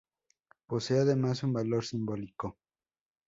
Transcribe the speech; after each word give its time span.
Posee 0.65 0.97
además 0.97 1.43
un 1.43 1.53
valor 1.53 1.85
simbólico. 1.85 2.57